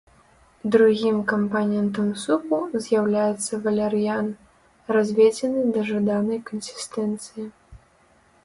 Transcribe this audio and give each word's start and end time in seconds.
Другім 0.75 1.17
кампанентам 1.31 2.07
супу 2.23 2.57
з'яўляецца 2.87 3.53
валяр'ян, 3.67 4.27
разведзены 4.97 5.61
да 5.77 5.81
жаданай 5.91 6.39
кансістэнцыі. 6.49 7.45